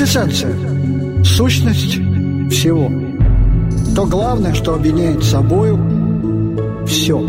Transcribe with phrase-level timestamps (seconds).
[0.00, 0.56] Квинтэссенция.
[1.22, 2.00] Сущность
[2.50, 2.90] всего.
[3.94, 5.76] То главное, что объединяет собою
[6.86, 7.20] все.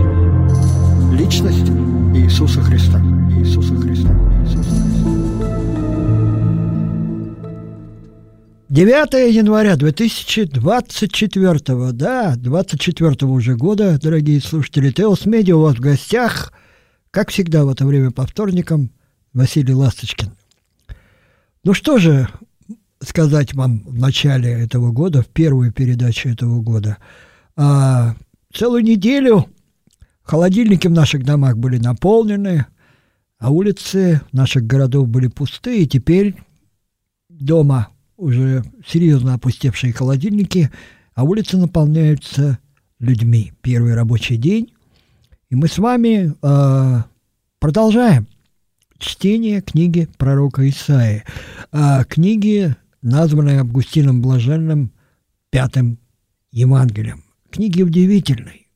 [1.12, 1.70] Личность
[2.15, 2.97] Иисуса Христа.
[3.38, 4.10] Иисуса Христа.
[4.42, 5.12] Иисуса Христа.
[8.70, 14.92] 9 января 2024, да, 24 уже года, дорогие слушатели.
[14.92, 16.53] Теос Медиа у вас в гостях,
[17.12, 18.91] как всегда в это время по вторникам,
[19.34, 20.31] Василий Ласточкин.
[21.66, 22.30] Ну что же
[23.01, 26.97] сказать вам в начале этого года, в первую передачу этого года.
[27.55, 28.15] А,
[28.53, 29.47] целую неделю
[30.23, 32.65] холодильники в наших домах были наполнены,
[33.39, 35.87] а улицы наших городов были пустые.
[35.87, 36.35] Теперь
[37.27, 40.69] дома уже серьезно опустевшие холодильники,
[41.15, 42.59] а улицы наполняются
[42.99, 43.52] людьми.
[43.61, 44.71] Первый рабочий день.
[45.49, 47.03] И мы с вами э,
[47.59, 48.27] продолжаем
[48.99, 51.23] чтение книги пророка Исаии.
[51.71, 54.91] Э, книги, названной Августином Блаженным
[55.49, 55.99] Пятым
[56.52, 57.23] Евангелием.
[57.49, 58.67] Книги удивительной.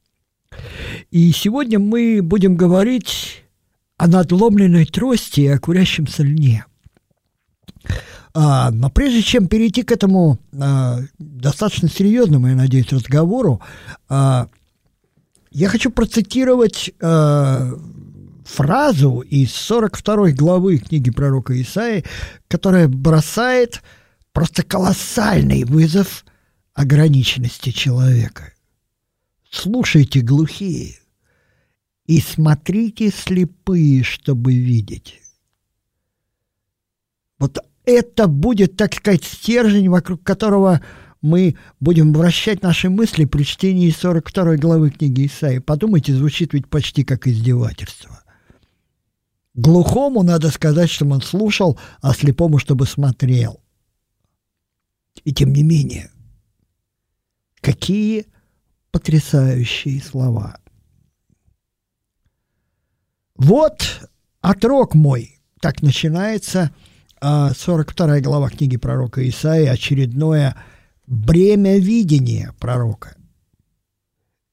[1.12, 3.44] И сегодня мы будем говорить
[3.98, 6.66] о надломленной трости и о курящемся льне–
[8.38, 13.62] а, но прежде чем перейти к этому а, достаточно серьезному, я надеюсь, разговору,
[14.10, 14.50] а,
[15.52, 17.72] я хочу процитировать а,
[18.44, 22.04] фразу из 42 главы книги пророка Исаи,
[22.50, 23.82] которая бросает
[24.36, 26.26] просто колоссальный вызов
[26.74, 28.52] ограниченности человека.
[29.50, 30.98] Слушайте, глухие,
[32.06, 35.22] и смотрите, слепые, чтобы видеть.
[37.40, 40.82] Вот это будет, так сказать, стержень, вокруг которого
[41.22, 45.60] мы будем вращать наши мысли при чтении 42 главы книги Исаии.
[45.60, 48.22] Подумайте, звучит ведь почти как издевательство.
[49.54, 53.62] Глухому надо сказать, чтобы он слушал, а слепому, чтобы смотрел.
[55.24, 56.12] И тем не менее,
[57.62, 58.28] какие
[58.92, 60.60] потрясающие слова.
[63.36, 64.10] Вот
[64.42, 66.74] отрок мой, так начинается–
[67.22, 70.56] 42 глава книги пророка Исаии, очередное
[71.08, 73.16] бремя видения пророка.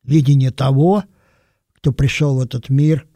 [0.02, 1.04] Видение того,
[1.74, 3.06] кто пришел в этот мир,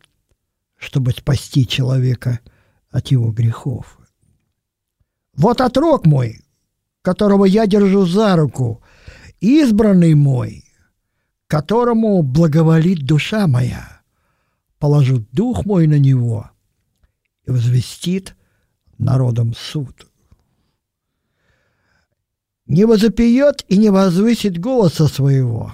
[0.77, 2.41] чтобы спасти человека
[2.91, 3.99] от его грехов.
[5.35, 6.41] Вот отрок мой,
[7.07, 8.83] которого я держу за руку,
[9.39, 10.65] избранный мой,
[11.47, 14.01] которому благоволит душа моя,
[14.81, 16.51] положу дух мой на него
[17.47, 18.35] и возвестит
[18.99, 20.09] народом суд.
[22.67, 25.73] Не возопьет и не возвысит голоса своего,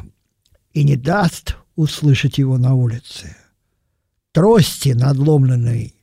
[0.75, 3.35] и не даст услышать его на улице.
[4.33, 5.95] Трости надломленной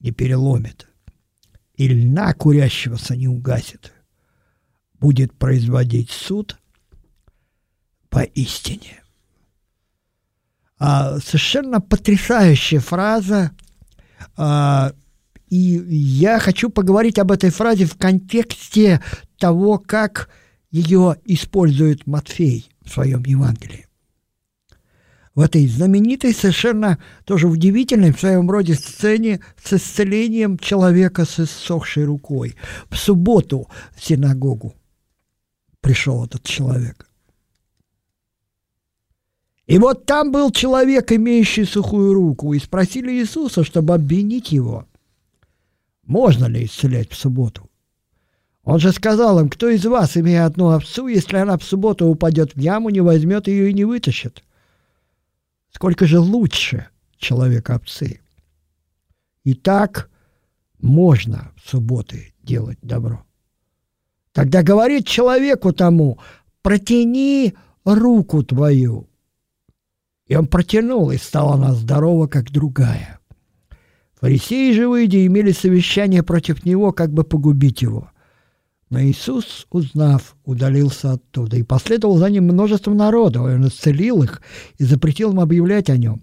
[0.00, 0.88] не переломит,
[1.74, 3.92] и льна курящегося не угасит.
[5.00, 6.58] Будет производить суд
[8.08, 9.02] поистине.
[10.78, 13.52] А, совершенно потрясающая фраза
[14.36, 14.92] а,
[15.50, 19.02] и я хочу поговорить об этой фразе в контексте
[19.38, 20.28] того, как
[20.70, 23.86] ее использует Матфей в своем Евангелии.
[25.34, 32.04] В этой знаменитой, совершенно тоже удивительной в своем роде сцене с исцелением человека с иссохшей
[32.04, 32.56] рукой.
[32.90, 34.74] В субботу в синагогу
[35.80, 37.08] пришел этот человек.
[39.66, 44.86] И вот там был человек, имеющий сухую руку, и спросили Иисуса, чтобы обвинить его–
[46.08, 47.70] можно ли исцелять в субботу?
[48.64, 52.54] Он же сказал им, кто из вас, имея одну овцу, если она в субботу упадет
[52.54, 54.42] в яму, не возьмет ее и не вытащит?
[55.70, 58.20] Сколько же лучше человек овцы?
[59.44, 60.10] И так
[60.78, 63.22] можно в субботы делать добро.
[64.32, 66.18] Тогда говорит человеку тому,
[66.62, 69.08] протяни руку твою.
[70.26, 73.18] И он протянул, и стала она здорова, как другая.
[74.20, 78.10] Фарисеи же, выйдя, имели совещание против него, как бы погубить его.
[78.90, 83.42] Но Иисус, узнав, удалился оттуда, и последовал за ним множество народа.
[83.42, 84.42] Он исцелил их
[84.78, 86.22] и запретил им объявлять о нем.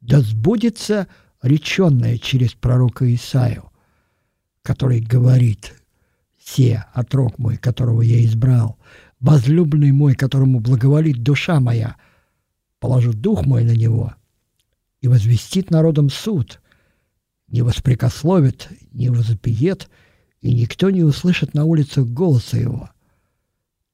[0.00, 1.08] Да сбудется
[1.42, 3.70] реченное через пророка Исаию,
[4.62, 5.74] который говорит
[6.50, 8.78] «Се, отрок мой, которого я избрал,
[9.20, 11.96] возлюбленный мой, которому благоволит душа моя,
[12.78, 14.14] положу дух мой на него
[15.00, 16.60] и возвестит народом суд»
[17.50, 19.88] не воспрекословит, не возопиет,
[20.40, 22.90] и никто не услышит на улицах голоса его.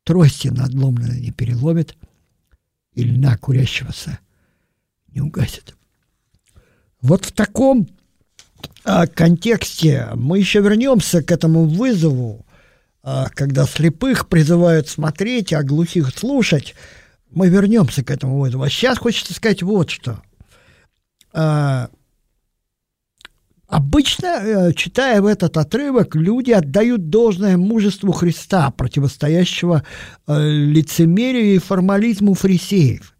[0.05, 1.97] Трости надломленной не переломит,
[2.93, 4.21] и льна курящегося
[5.09, 5.75] не угасит.
[7.01, 7.89] Вот в таком
[8.85, 12.46] а, контексте мы еще вернемся к этому вызову
[13.35, 16.75] когда слепых призывают смотреть, а глухих слушать,
[17.31, 18.65] мы вернемся к этому вызову.
[18.65, 20.23] А сейчас хочется сказать вот что.
[21.33, 21.89] А,
[23.69, 29.85] обычно, э, читая в этот отрывок, люди отдают должное мужеству Христа, противостоящего
[30.27, 33.15] э, лицемерию и формализму фарисеев.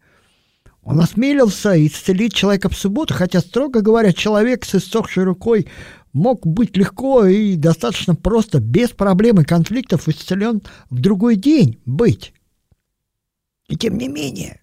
[0.83, 5.67] Он осмелился исцелить человека в субботу, хотя, строго говоря, человек с иссохшей рукой
[6.13, 12.33] мог быть легко и достаточно просто, без проблем и конфликтов исцелен в другой день быть.
[13.67, 14.61] И тем не менее,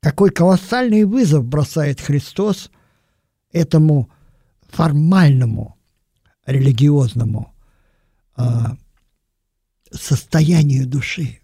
[0.00, 2.70] какой колоссальный вызов бросает Христос
[3.52, 4.10] этому
[4.68, 5.76] формальному
[6.44, 7.54] религиозному
[8.36, 8.42] э,
[9.90, 11.40] состоянию души,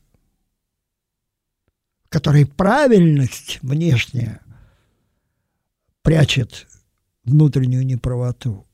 [2.04, 4.40] в которой правильность внешняя
[6.02, 6.68] прячет
[7.24, 8.66] внутреннюю неправоту.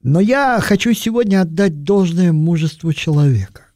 [0.00, 3.66] Но я хочу сегодня отдать должное мужеству человека.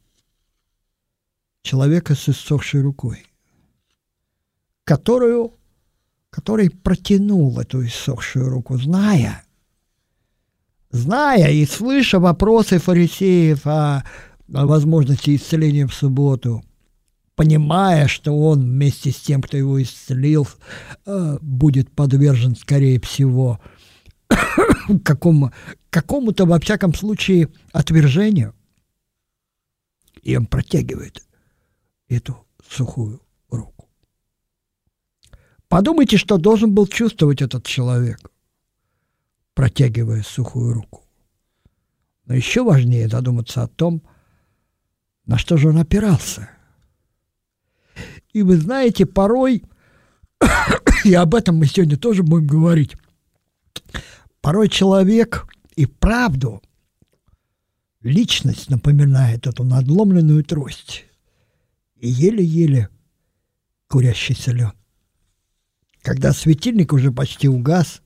[1.63, 3.27] Человека с иссохшей рукой,
[4.85, 5.55] которую,
[6.31, 9.45] который протянул эту иссохшую руку, зная,
[10.91, 14.05] зная и слыша вопросы фарисеев о,
[14.53, 16.65] о возможности исцеления в субботу–
[17.35, 20.47] понимая, что он вместе с тем, кто его исцелил,
[21.07, 23.61] э, будет подвержен, скорее всего,
[25.05, 25.53] какому,
[25.91, 28.55] какому-то, во всяком случае, отвержению.
[30.23, 31.25] И он протягивает
[32.09, 33.89] эту сухую руку.
[35.69, 38.31] Подумайте, что должен был чувствовать этот человек,
[39.55, 41.05] протягивая сухую руку.
[42.27, 44.03] Но еще важнее задуматься о том,
[45.27, 46.51] на что же он опирался–
[48.33, 49.63] и вы знаете, порой,
[51.05, 52.97] и об этом мы сегодня тоже будем говорить,
[54.41, 55.47] порой человек
[55.77, 56.63] и правду,
[58.01, 61.05] личность напоминает эту надломленную трость
[61.97, 62.89] и еле-еле
[63.89, 64.73] курящийся лен.
[66.01, 68.03] Когда светильник уже почти угас,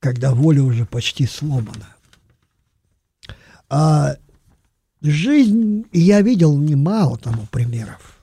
[0.00, 1.94] когда воля уже почти сломана.
[3.68, 4.16] А
[5.02, 8.15] жизнь, я видел немало тому примеров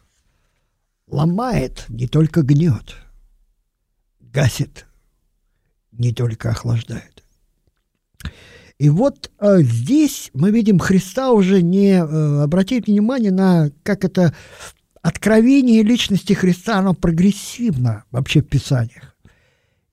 [1.13, 2.95] ломает, не только гнет,
[4.19, 4.85] гасит,
[5.91, 7.23] не только охлаждает.
[8.79, 14.35] И вот э, здесь мы видим Христа уже не э, обратить внимание на, как это
[15.01, 19.15] откровение личности Христа, оно прогрессивно вообще в Писаниях.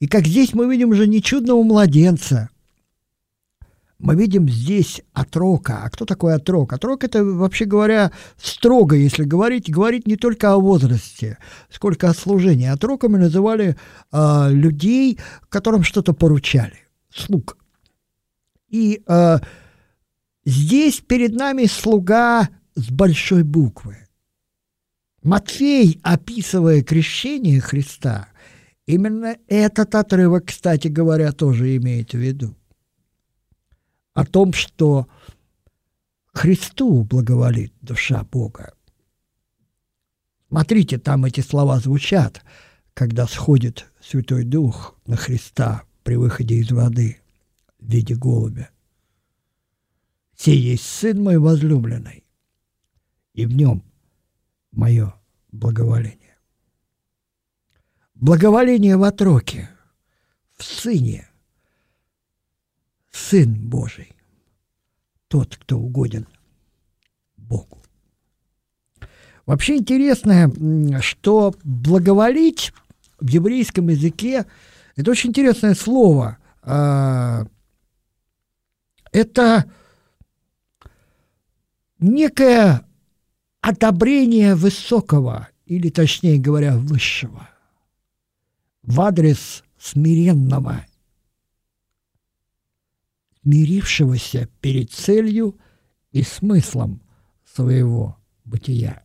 [0.01, 2.49] И как здесь мы видим уже не чудного младенца,
[4.01, 5.83] мы видим здесь отрока.
[5.85, 6.73] А кто такой отрок?
[6.73, 8.13] Отрок– это, вообще говоря,
[8.43, 11.39] строго, если говорить, говорить не только о возрасте,
[11.71, 12.67] сколько о служении.
[12.67, 13.77] Отроками называли
[14.11, 15.19] э, людей,
[15.49, 16.79] которым что-то поручали,
[17.15, 17.59] слуг.
[18.69, 19.39] И э,
[20.47, 23.99] здесь перед нами слуга с большой буквы.
[25.23, 28.29] Матфей, описывая крещение Христа,
[28.87, 32.57] именно этот отрывок, кстати говоря, тоже имеет в виду
[34.21, 35.09] о том, что
[36.35, 38.75] Христу благоволит душа Бога.
[40.49, 42.45] Смотрите, там эти слова звучат,
[42.93, 47.19] когда сходит Святой Дух на Христа при выходе из воды
[47.79, 48.69] в виде голубя.
[50.37, 52.25] «Сей есть Сын мой возлюбленный,
[53.33, 53.83] и в нем
[54.71, 55.15] мое
[55.51, 56.37] благоволение».
[58.15, 59.71] Благоволение в отроке,
[60.59, 61.31] в Сыне,
[63.11, 64.15] Сын Божий,
[65.31, 66.27] тот, кто угоден
[67.37, 67.79] Богу.
[69.47, 70.53] Вообще интересно,
[71.01, 72.73] что благоволить
[73.21, 74.45] в еврейском языке–
[74.97, 76.39] это очень интересное слово.
[76.63, 77.47] А,
[79.13, 79.71] это
[82.01, 82.85] некое
[83.61, 87.49] одобрение высокого, или точнее говоря, высшего,
[88.83, 90.85] в адрес смиренного
[93.45, 95.59] мирившегося перед целью
[96.13, 97.03] и смыслом
[97.45, 99.03] своего бытия.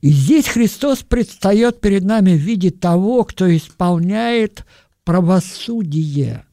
[0.00, 4.64] И здесь Христос предстает перед нами в виде того, кто исполняет
[5.04, 6.44] правосудие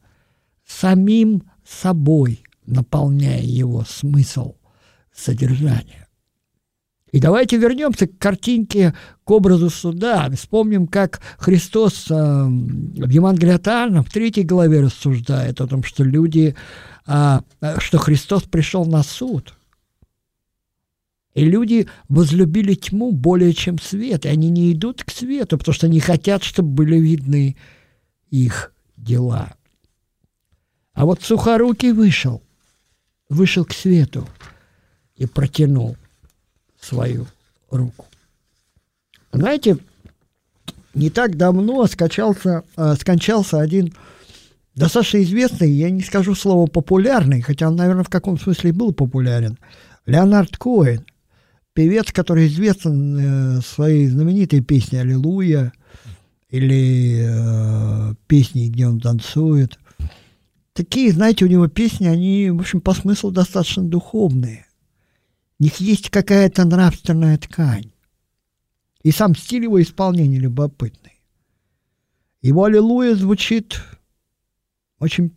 [0.66, 4.56] самим собой, наполняя его смысл,
[5.14, 6.06] содержание.
[7.12, 10.30] И давайте вернемся к картинке, к образу суда.
[10.30, 16.04] Вспомним, как Христос э, в Евангелии от Иоанна в третьей главе рассуждает о том, что
[16.04, 16.54] люди,
[17.06, 17.38] э,
[17.78, 19.54] что Христос пришел на суд.
[21.34, 24.26] И люди возлюбили тьму более, чем свет.
[24.26, 27.56] И они не идут к свету, потому что не хотят, чтобы были видны
[28.30, 29.54] их дела.
[30.92, 32.42] А вот Сухорукий вышел–
[33.30, 34.28] вышел к свету
[35.14, 35.96] и протянул
[36.80, 37.26] свою
[37.70, 38.06] руку.
[39.32, 39.78] Знаете,
[40.94, 43.94] не так давно скачался, э, скончался один
[44.74, 49.58] достаточно известный, я не скажу слово популярный, хотя он, наверное, в каком смысле был популярен,
[50.06, 51.04] Леонард Коэн,
[51.74, 55.72] певец, который известен э, своей знаменитой песней «Аллилуйя»
[56.48, 59.78] или э, песни, где он танцует.
[60.72, 64.66] Такие, знаете, у него песни, они, в общем, по смыслу достаточно духовные.
[65.60, 67.92] У них есть какая-то нравственная ткань.
[69.02, 71.20] И сам стиль его исполнения любопытный.
[72.40, 73.82] Его «Аллилуйя» звучит
[74.98, 75.36] очень,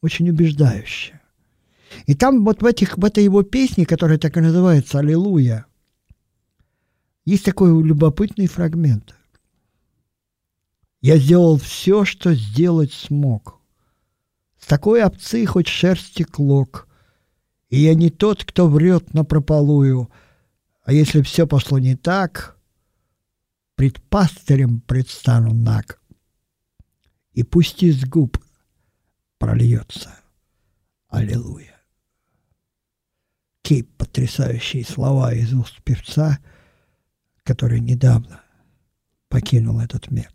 [0.00, 1.20] очень убеждающе.
[2.06, 5.66] И там вот в, этих, в этой его песне, которая так и называется «Аллилуйя»,
[7.24, 9.14] есть такой любопытный фрагмент.
[11.00, 13.60] «Я сделал все, что сделать смог.
[14.58, 16.88] С такой овцы хоть шерсти клок.
[17.70, 20.10] И я не тот, кто врет на прополую,
[20.82, 22.58] а если все пошло не так,
[23.76, 26.02] пред пастырем предстану наг.
[27.32, 28.38] И пусть из губ
[29.38, 30.14] прольется.
[31.08, 31.80] Аллилуйя.
[33.62, 36.40] Какие потрясающие слова из уст певца,
[37.44, 38.42] который недавно
[39.28, 40.28] покинул этот мир.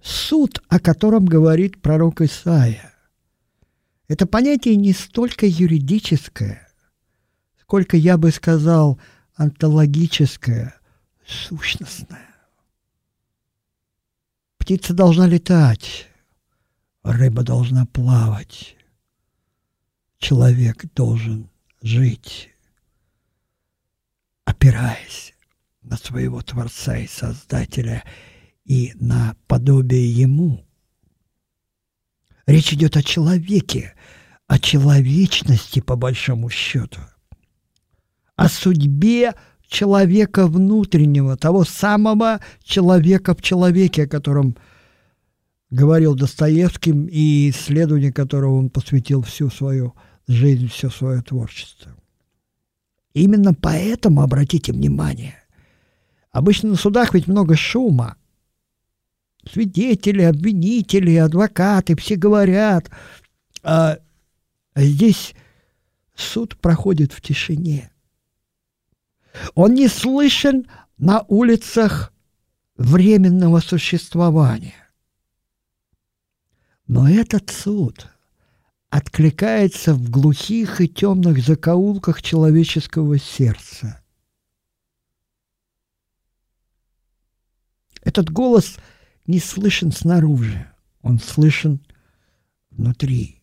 [0.00, 2.95] Суд, о котором говорит пророк Исаия,
[4.08, 6.68] это понятие не столько юридическое,
[7.60, 9.00] сколько, я бы сказал,
[9.34, 10.74] онтологическое,
[11.26, 12.34] сущностное.
[14.58, 16.08] Птица должна летать,
[17.02, 18.76] Рыба должна плавать.
[20.18, 21.48] Человек должен
[21.80, 22.50] жить,
[24.44, 25.34] опираясь
[25.82, 28.02] на своего Творца и Создателя
[28.64, 30.66] и на подобие Ему.
[32.46, 33.94] Речь идет о человеке,
[34.46, 37.00] о человечности, по большому счету,
[38.36, 39.34] о судьбе
[39.66, 44.56] человека внутреннего, того самого человека в человеке, о котором
[45.70, 49.94] говорил Достоевским и исследованию которого он посвятил всю свою
[50.28, 51.92] жизнь, все свое творчество.
[53.14, 55.42] Именно поэтому, обратите внимание,
[56.30, 58.16] обычно на судах ведь много шума.
[59.50, 62.90] Свидетели, обвинители, адвокаты, все говорят.
[64.84, 65.34] Здесь
[66.14, 67.90] суд проходит в тишине.
[69.54, 70.66] Он не слышен
[70.98, 72.12] на улицах
[72.76, 74.90] временного существования.
[76.86, 78.08] Но этот суд
[78.90, 84.02] откликается в глухих и темных закоулках человеческого сердца.
[88.02, 88.76] Этот голос
[89.26, 90.70] не слышен снаружи,
[91.02, 91.84] он слышен
[92.70, 93.42] внутри.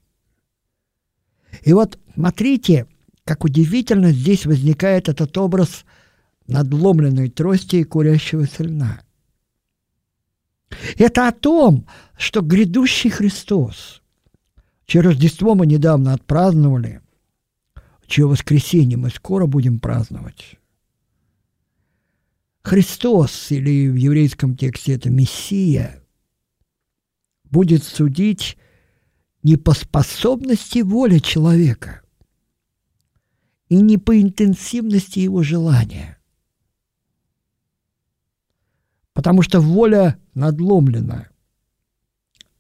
[1.62, 2.88] И вот смотрите,
[3.24, 5.86] как удивительно здесь возникает этот образ
[6.48, 9.02] надломленной трости и курящегося льна–
[10.98, 11.86] это о том,
[12.18, 14.02] что грядущий Христос,
[14.86, 17.02] чье Рождество мы недавно отпраздновали,
[18.08, 20.58] чье воскресенье мы скоро будем праздновать.
[22.62, 26.02] Христос, или в еврейском тексте это Мессия,
[27.44, 28.58] будет судить
[29.44, 32.02] не по способности воли человека
[33.70, 36.18] и не по интенсивности его желания–
[39.14, 41.30] потому что воля надломлена,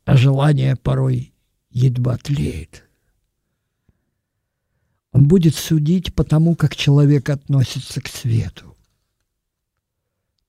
[0.05, 1.33] а желание порой
[1.69, 2.87] едва тлеет.
[5.11, 8.75] Он будет судить по тому, как человек относится к свету.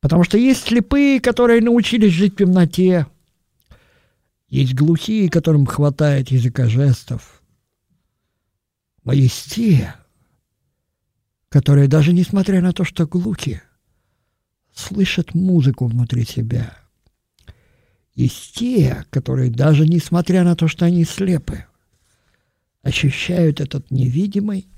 [0.00, 3.06] Потому что есть слепые, которые научились жить в темноте,
[4.54, 7.42] есть глухие, которым хватает языка жестов,
[9.02, 9.92] но есть те,
[11.48, 13.64] которые даже несмотря на то, что глухие,
[14.72, 16.76] слышат музыку внутри себя.
[18.14, 21.64] Есть те, которые даже несмотря на то, что они слепы,
[22.82, 24.68] ощущают этот невидимый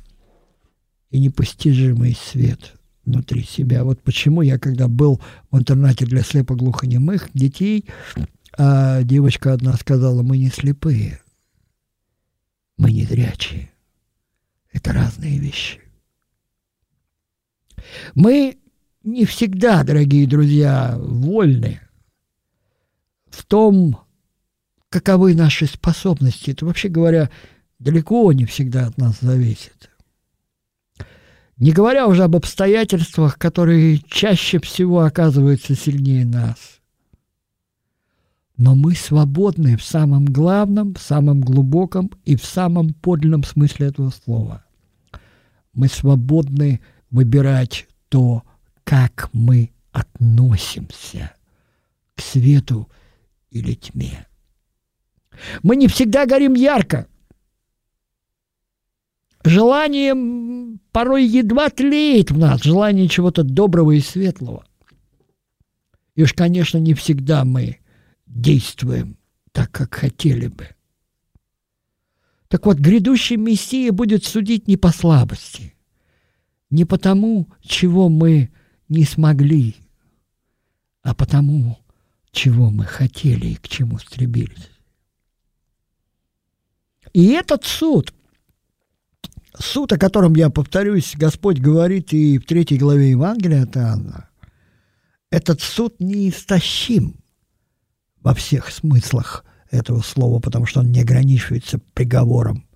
[1.10, 3.84] и непостижимый свет внутри себя.
[3.84, 7.84] Вот почему я, когда был в интернате для слепоглухонемых детей,
[8.56, 11.20] а девочка одна сказала, мы не слепые,
[12.76, 13.70] мы не зрячие.
[14.72, 15.80] Это разные вещи.
[18.14, 18.58] Мы
[19.02, 21.80] не всегда, дорогие друзья, вольны
[23.28, 23.98] в том,
[24.88, 26.50] каковы наши способности.
[26.50, 27.30] Это, вообще говоря,
[27.78, 29.90] далеко не всегда от нас зависит.
[31.58, 36.75] Не говоря уже об обстоятельствах, которые чаще всего оказываются сильнее нас.
[38.56, 44.10] Но мы свободны в самом главном, в самом глубоком и в самом подлинном смысле этого
[44.10, 44.64] слова.
[45.74, 48.42] Мы свободны выбирать то,
[48.84, 51.32] как мы относимся
[52.14, 52.88] к свету
[53.50, 54.26] или тьме.
[55.62, 57.06] Мы не всегда горим ярко.
[59.44, 64.64] Желание порой едва тлеет в нас, желание чего-то доброго и светлого.
[66.14, 67.78] И уж, конечно, не всегда мы
[68.26, 69.16] действуем
[69.52, 70.68] так, как хотели бы.
[72.48, 75.74] Так вот, грядущий Мессия будет судить не по слабости,
[76.70, 78.50] не потому, чего мы
[78.88, 79.76] не смогли,
[81.02, 81.78] а потому,
[82.30, 84.70] чего мы хотели и к чему стремились.
[87.12, 88.12] И этот суд,
[89.58, 94.28] суд, о котором я повторюсь, Господь говорит и в третьей главе Евангелия от Иоанна,
[95.30, 97.16] этот суд неистощим–
[98.26, 102.66] во всех смыслах этого слова, потому что он не ограничивается приговором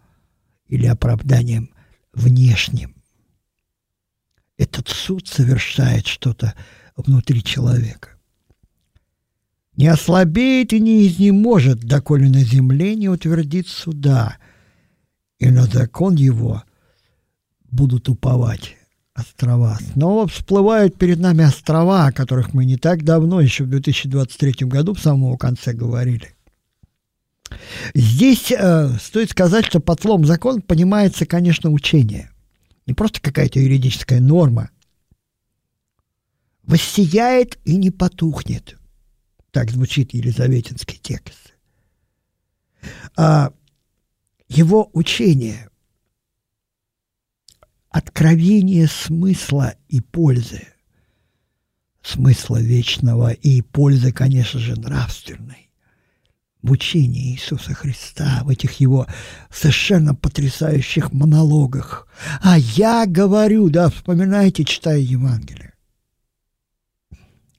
[0.69, 1.75] или оправданием
[2.12, 2.95] внешним.
[4.59, 6.54] Этот суд совершает что-то
[6.95, 8.11] внутри человека.
[9.76, 14.37] Не ослабеет и не изнеможет, доколе на земле не утвердит суда,
[15.40, 16.62] и на закон его
[17.73, 18.76] будут уповать
[19.21, 19.79] острова.
[19.93, 24.95] Снова всплывают перед нами острова, о которых мы не так давно, еще в 2023 году,
[24.95, 26.35] в самом конце говорили.
[27.95, 32.31] Здесь э, стоит сказать, что под словом закон понимается, конечно, учение.
[32.87, 34.71] Не просто какая-то юридическая норма.
[36.62, 38.79] Воссияет и не потухнет.
[39.50, 41.55] Так звучит елизаветинский текст.
[43.17, 43.53] А
[44.49, 45.70] его учение
[47.90, 50.62] откровение смысла и пользы.
[52.02, 55.70] Смысла вечного и пользы, конечно же, нравственной.
[56.62, 59.06] В учении Иисуса Христа, в этих его
[59.50, 62.06] совершенно потрясающих монологах.
[62.43, 65.75] А я говорю, да, вспоминайте, читая Евангелие.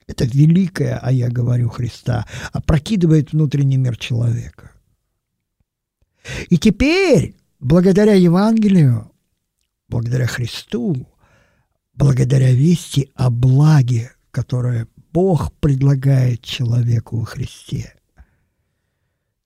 [0.06, 4.72] Это великое, а я говорю Христа, опрокидывает внутренний мир человека.
[6.48, 9.11] И теперь, благодаря Евангелию,
[9.92, 11.06] благодаря Христу,
[11.92, 17.94] благодаря вести о благе, которое Бог предлагает человеку во Христе.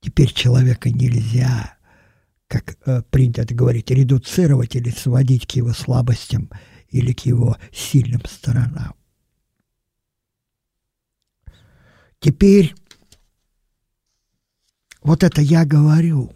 [0.00, 1.76] Теперь человека нельзя,
[2.46, 6.48] как э, принято говорить, редуцировать или сводить к его слабостям
[6.90, 8.94] или к его сильным сторонам.
[12.20, 12.72] Теперь
[15.02, 16.32] вот это я говорю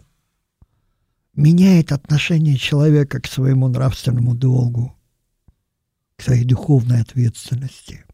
[1.33, 4.97] меняет отношение человека к своему нравственному долгу,
[6.15, 8.05] к своей духовной ответственности.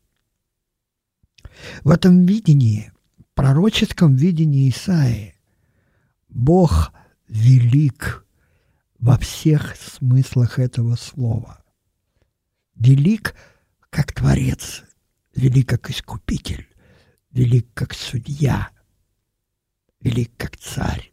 [1.84, 2.92] В этом видении,
[3.34, 5.36] пророческом видении Исаии,
[6.30, 6.94] Бог
[7.28, 8.26] велик
[9.00, 11.64] во всех смыслах этого слова.
[12.76, 13.36] Велик
[13.90, 14.84] как Творец,
[15.36, 16.68] велик как Искупитель,
[17.32, 18.70] велик как Судья,
[20.02, 21.12] велик как Царь.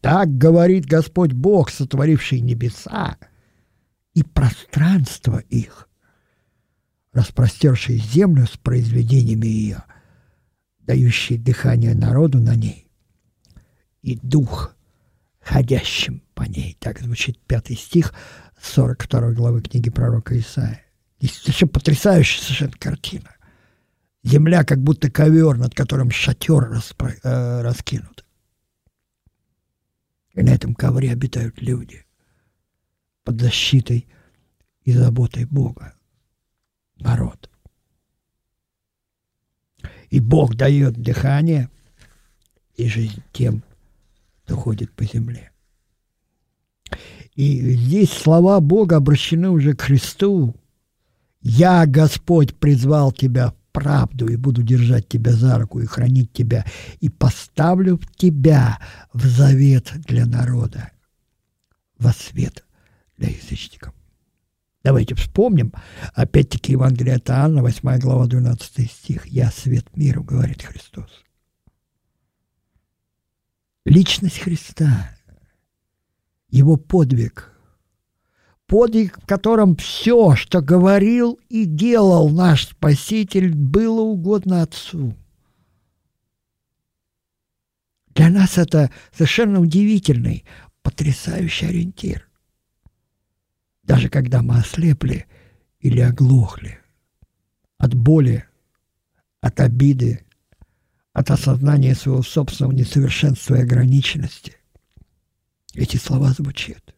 [0.00, 3.18] Так говорит Господь Бог, сотворивший небеса
[4.14, 5.88] и пространство их,
[7.12, 9.84] распростерший землю с произведениями ее,
[10.80, 12.88] дающий дыхание народу на ней,
[14.02, 14.74] и дух,
[15.40, 16.76] ходящим по ней.
[16.80, 18.14] Так звучит пятый стих
[18.62, 20.82] 42 главы книги пророка Исаия.
[21.20, 23.30] Здесь совершенно потрясающая совершенно картина.
[24.22, 28.19] Земля как будто ковер, над которым шатер распро- э, раскинут.
[30.34, 32.04] И на этом ковре обитают люди
[33.24, 34.06] под защитой
[34.82, 35.94] и заботой Бога.
[36.98, 37.50] Народ.
[40.10, 41.70] И Бог дает дыхание
[42.76, 43.62] и жизнь тем,
[44.44, 45.50] кто ходит по земле.
[47.34, 50.54] И здесь слова Бога обращены уже к Христу.
[51.40, 56.64] «Я, Господь, призвал тебя правду и буду держать тебя за руку и хранить тебя,
[57.00, 58.78] и поставлю тебя
[59.12, 60.90] в завет для народа,
[61.98, 62.64] во свет
[63.16, 63.94] для язычников.
[64.82, 65.72] Давайте вспомним,
[66.14, 69.26] опять-таки, Евангелие от Иоанна, 8 глава, 12 стих.
[69.26, 71.10] «Я свет миру», говорит Христос.
[73.84, 75.10] Личность Христа,
[76.48, 77.48] Его подвиг–
[78.70, 85.16] подвиг, в котором все, что говорил и делал наш Спаситель, было угодно Отцу.
[88.14, 90.44] Для нас это совершенно удивительный,
[90.82, 92.28] потрясающий ориентир.
[93.82, 95.26] Даже когда мы ослепли
[95.80, 96.78] или оглохли
[97.76, 98.44] от боли,
[99.40, 100.24] от обиды,
[101.12, 104.58] от осознания своего собственного несовершенства и ограниченности.
[105.74, 106.94] Эти слова звучат.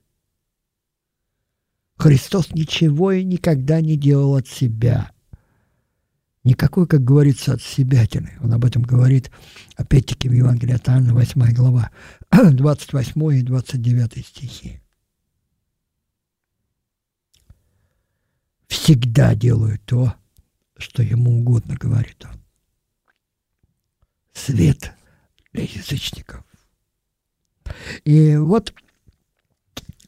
[2.02, 5.12] Христос ничего и никогда не делал от себя.
[6.42, 8.36] Никакой, как говорится, от себятины.
[8.40, 9.30] Он об этом говорит,
[9.76, 11.92] опять-таки, в Евангелии от Анны, 8 глава,
[12.32, 14.80] 28 и 29 стихи.
[18.66, 20.12] Всегда делаю то,
[20.76, 22.40] что ему угодно, говорит он.
[24.32, 24.92] Свет
[25.52, 26.44] для язычников.
[28.04, 28.74] И вот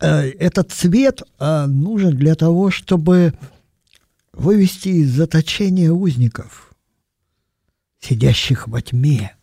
[0.01, 3.33] этот цвет э, нужен для того, чтобы
[4.33, 6.75] вывести из заточения узников,
[8.01, 9.37] сидящих во тьме,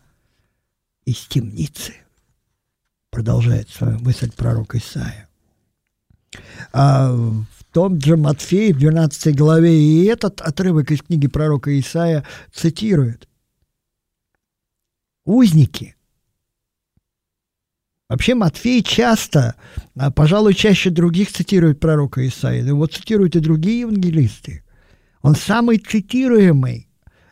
[1.05, 1.93] из темницы,
[3.09, 5.27] продолжает свою мысль пророк Исаия.
[6.71, 12.25] А в том же Матфея в 12 главе и этот отрывок из книги пророка Исаия
[12.53, 13.27] цитирует.
[15.25, 15.95] Узники–
[18.11, 19.55] Вообще Матфей часто,
[19.95, 22.61] а, пожалуй, чаще других цитирует пророка Исаия.
[22.61, 24.65] Его цитируют и другие евангелисты.
[25.21, 26.89] Он самый цитируемый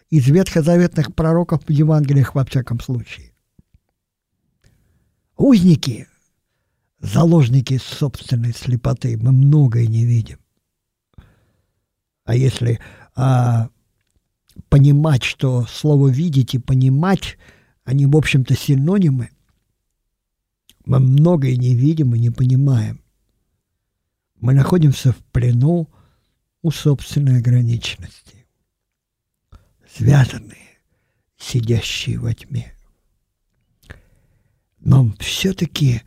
[0.09, 3.33] из ветхозаветных пророков в Евангелиях во всяком случае.
[5.35, 6.07] Узники,
[7.01, 10.39] заложники собственной слепоты, мы многое не видим.
[12.23, 12.79] А если
[13.17, 13.67] а,
[14.69, 17.37] понимать, что слово «видеть» и «понимать»,
[17.83, 19.31] они, в общем-то, синонимы–
[20.89, 23.03] мы многое не видим и не понимаем.
[24.37, 25.87] Мы находимся в плену
[26.63, 28.47] у собственной ограниченности,
[29.87, 30.79] связанные,
[31.37, 32.73] сидящие во тьме.
[34.79, 36.01] Но все-таки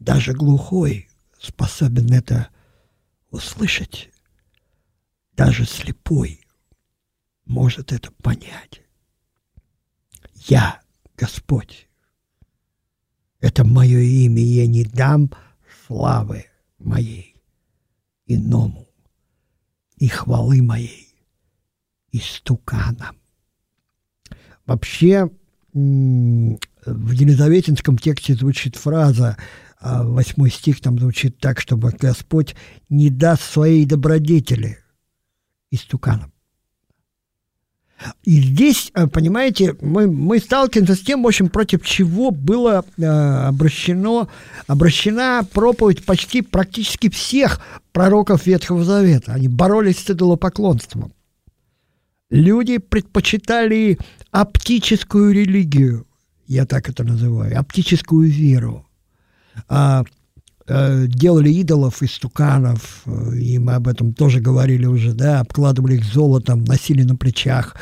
[0.00, 1.08] даже глухой
[1.40, 2.50] способен это
[3.30, 4.10] услышать.
[5.34, 6.42] Даже слепой
[7.46, 8.82] может это понять.
[10.34, 10.82] Я
[11.16, 11.88] Господь.
[13.46, 15.30] Это мое имя, и я не дам
[15.86, 16.46] славы
[16.80, 17.36] моей
[18.26, 18.88] иному
[19.98, 21.14] и хвалы моей
[22.10, 23.16] истуканам.
[24.64, 25.30] Вообще,
[25.72, 29.36] в Елизаветинском тексте звучит фраза,
[29.78, 32.56] а восьмой стих там звучит так, чтобы Господь
[32.88, 34.78] не даст своей добродетели
[35.70, 36.32] истуканам.
[38.24, 43.04] И здесь, э, понимаете, мы, мы сталкиваемся с тем, в общем, против чего было э,
[43.04, 44.28] обращено,
[44.66, 47.60] обращена проповедь почти практически всех
[47.92, 49.32] пророков Ветхого Завета.
[49.32, 51.12] Они боролись с идолопоклонством.
[52.28, 53.98] Люди предпочитали
[54.30, 56.06] оптическую религию,
[56.46, 58.86] я так это называю, оптическую веру.
[59.68, 60.04] А
[60.68, 66.04] делали идолов из стуканов, э, и мы об этом тоже говорили уже, да, обкладывали их
[66.04, 67.76] золотом, носили на плечах,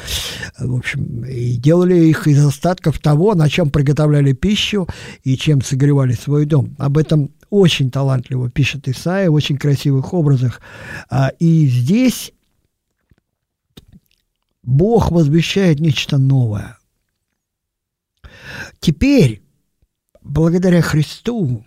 [0.58, 4.86] э, в общем, и делали их из остатков того, на чем приготовляли пищу
[5.22, 6.76] и чем согревали свой дом.
[6.78, 10.60] Об этом очень талантливо пишет Исаия, в очень красивых образах.
[11.08, 12.32] А, и здесь
[14.62, 16.78] Бог возвещает нечто новое.
[18.80, 19.42] Теперь,
[20.22, 21.64] благодаря Христу,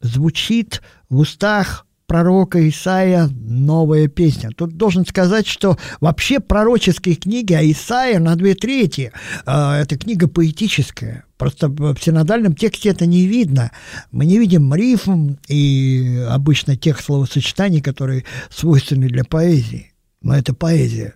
[0.00, 4.50] звучит в устах пророка Исаия новая песня.
[4.56, 9.12] Тут должен сказать, что вообще пророческие книги, а Исаия на две трети,
[9.46, 11.24] э, это книга поэтическая.
[11.36, 13.70] Просто в синодальном тексте это не видно.
[14.10, 19.92] Мы не видим рифм и обычно тех словосочетаний, которые свойственны для поэзии.
[20.22, 21.14] Но это поэзия.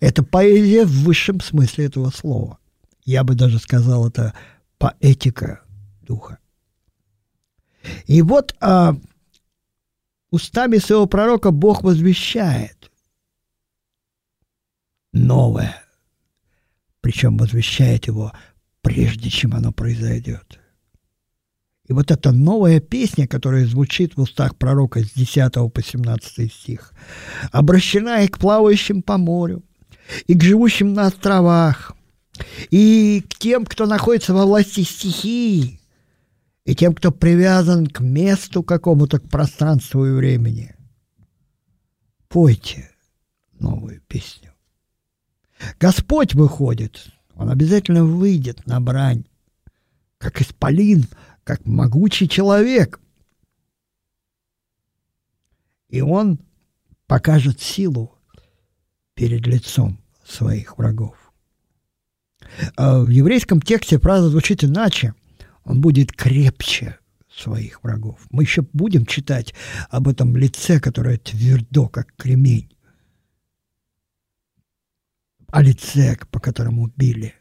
[0.00, 2.58] Это поэзия в высшем смысле этого слова.
[3.04, 4.32] Я бы даже сказал, это
[4.78, 5.60] поэтика
[6.02, 6.39] духа.
[8.06, 8.96] И вот а,
[10.30, 12.90] устами своего пророка Бог возвещает
[15.12, 15.82] новое,
[17.00, 18.32] причем возвещает его
[18.82, 20.60] прежде, чем оно произойдет.
[21.86, 26.92] И вот эта новая песня, которая звучит в устах пророка с 10 по 17 стих,
[27.50, 29.64] обращена и к плавающим по морю,
[30.28, 31.96] и к живущим на островах,
[32.70, 35.79] и к тем, кто находится во власти стихии,
[36.64, 40.74] и тем, кто привязан к месту какому-то, к пространству и времени.
[42.28, 42.90] Пойте
[43.58, 44.52] новую песню.
[45.78, 49.24] Господь выходит, Он обязательно выйдет на брань,
[50.18, 51.06] как исполин,
[51.44, 53.00] как могучий человек.
[55.88, 56.38] И Он
[57.06, 58.16] покажет силу
[59.14, 61.16] перед лицом своих врагов.
[62.76, 65.14] А в еврейском тексте фраза звучит иначе
[65.64, 68.26] он будет крепче своих врагов.
[68.30, 69.54] Мы еще будем читать
[69.88, 72.76] об этом лице, которое твердо, как кремень.
[75.48, 77.34] О лице, по которому били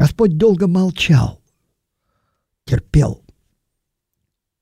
[0.00, 1.42] Господь долго молчал,
[2.64, 3.22] терпел,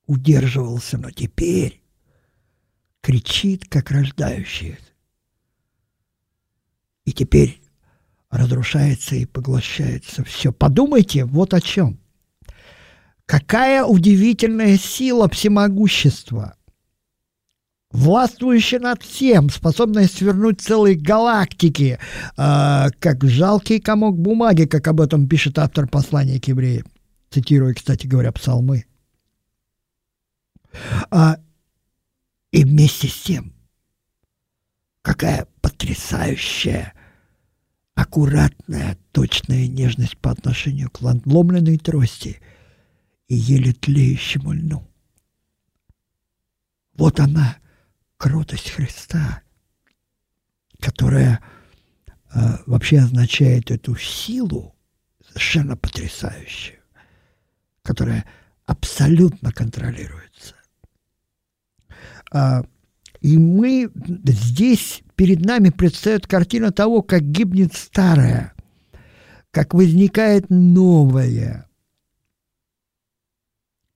[0.05, 1.81] удерживался, но теперь
[2.99, 4.77] кричит, как рождающий.
[7.05, 7.61] И теперь
[8.29, 10.51] разрушается и поглощается все.
[10.51, 11.99] Подумайте вот о чем.
[13.25, 16.55] Какая удивительная сила всемогущества,
[17.91, 21.99] властвующая над всем, способная свернуть целые галактики,
[22.37, 26.87] э, как жалкий комок бумаги, как об этом пишет автор послания к евреям,
[27.29, 28.85] цитируя, кстати говоря, псалмы.
[31.11, 31.37] А,
[32.51, 33.53] и вместе с тем,
[35.01, 36.93] какая потрясающая,
[37.99, 42.41] аккуратная, точная нежность по отношению к надломленной трости
[43.27, 44.87] и еле тлеющему льну.
[46.93, 47.57] Вот она,
[48.15, 49.41] кротость Христа,
[50.79, 51.41] которая
[52.33, 54.75] э, вообще означает эту силу,
[55.27, 56.79] совершенно потрясающую,
[57.81, 58.25] которая
[58.65, 60.55] абсолютно контролируется.
[62.31, 62.63] А,
[63.21, 63.91] и мы
[64.25, 68.53] здесь перед нами предстает картина того, как гибнет старое,
[69.51, 71.67] как возникает новое,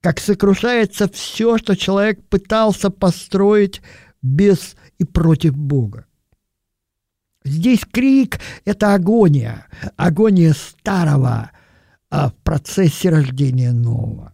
[0.00, 3.80] как сокрушается все, что человек пытался построить
[4.20, 6.06] без и против Бога.
[7.44, 11.50] Здесь крик– это агония, агония старого
[12.10, 14.33] а в процессе рождения нового.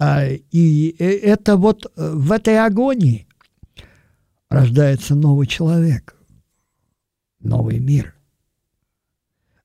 [0.00, 3.28] А, и э, это вот э, в этой агонии
[4.48, 6.16] рождается новый человек,
[7.38, 8.14] новый мир.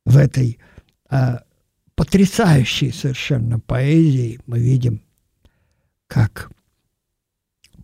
[0.03, 0.59] В этой
[1.09, 1.43] а,
[1.95, 5.01] потрясающей совершенно поэзии мы видим,
[6.07, 6.51] как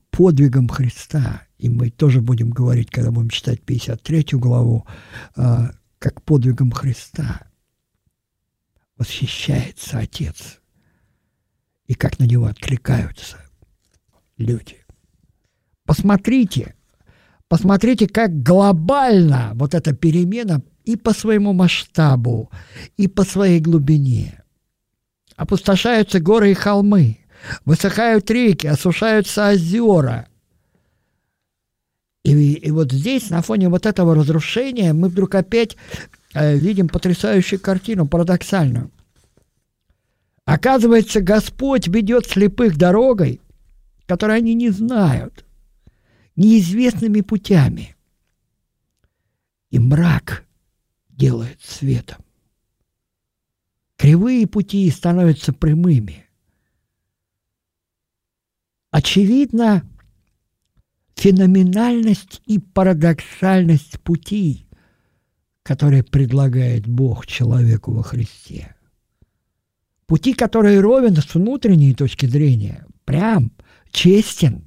[0.09, 4.85] подвигом Христа, и мы тоже будем говорить, когда будем читать 53 главу,
[5.37, 7.47] а, как подвигом Христа
[8.97, 10.57] восхищается Отец–
[11.91, 13.35] и как на него откликаются
[14.37, 14.77] люди.
[15.85, 16.73] Посмотрите,
[17.49, 22.49] посмотрите, как глобально вот эта перемена и по своему масштабу,
[22.95, 24.41] и по своей глубине.
[25.35, 27.17] Опустошаются горы и холмы,
[27.65, 30.29] высыхают реки, осушаются озера.
[32.23, 35.75] И, и вот здесь, на фоне вот этого разрушения, мы вдруг опять
[36.33, 38.91] э, видим потрясающую картину, парадоксальную.
[40.51, 43.39] Оказывается, Господь ведет слепых дорогой,
[44.05, 45.45] которой они не знают,
[46.35, 47.95] неизвестными путями.
[49.69, 50.43] И мрак
[51.07, 52.17] делает светом.
[53.95, 56.25] Кривые пути становятся прямыми.
[58.89, 59.89] Очевидно,
[61.15, 64.65] феноменальность и парадоксальность пути,
[65.63, 68.75] которые предлагает Бог человеку во Христе–
[70.11, 73.53] Пути, который ровен с внутренней точки зрения, прям,
[73.91, 74.65] честен,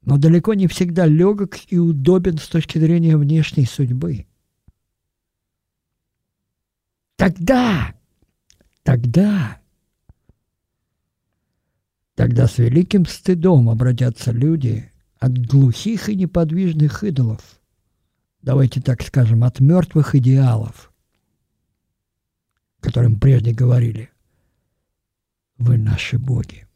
[0.00, 4.26] но далеко не всегда легок и удобен с точки зрения внешней судьбы.
[7.16, 7.94] Тогда,
[8.82, 9.60] тогда,
[12.14, 17.42] тогда с великим стыдом обратятся люди от глухих и неподвижных идолов,
[18.40, 20.94] давайте так скажем, от мертвых идеалов,
[22.80, 24.08] которым прежде говорили,
[25.58, 26.66] вы наши боги.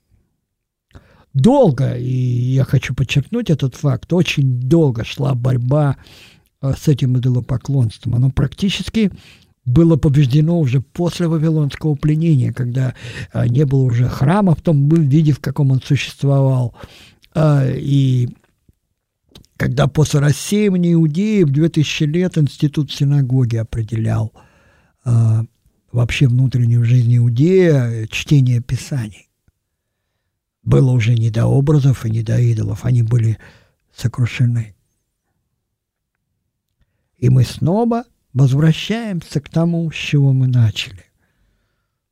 [1.34, 5.96] Долго, и я хочу подчеркнуть этот факт, очень долго шла борьба
[6.62, 8.14] э, с этим идолопоклонством.
[8.14, 9.12] Оно практически
[9.64, 12.94] было побеждено уже после Вавилонского пленения, когда
[13.32, 16.74] э, не было уже храма в том виде, в каком он существовал.
[17.34, 18.30] Э, и
[19.56, 24.32] когда после рассеивания иудеев 2000 лет институт синагоги определял
[25.92, 29.28] вообще внутреннюю жизнь иудея, чтение Писаний.
[30.62, 33.38] Было уже не до образов и не до идолов, они были
[33.94, 34.74] сокрушены.
[37.16, 41.04] И мы снова возвращаемся к тому, с чего мы начали.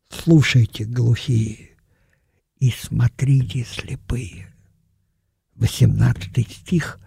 [0.08, 1.70] Слушайте, глухие,
[2.58, 4.52] и смотрите, слепые.
[5.56, 6.98] 18 стих,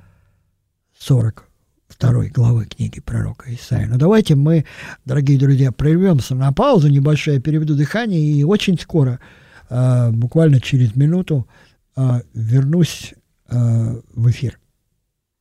[0.97, 1.48] 40
[1.99, 3.85] второй главы книги пророка Исаия.
[3.85, 4.63] Но давайте мы,
[5.03, 9.19] дорогие друзья, прервемся на паузу небольшую, я переведу дыхание, и очень скоро,
[9.69, 11.45] э, буквально через минуту,
[11.97, 13.13] э, вернусь
[13.49, 14.59] э, в эфир.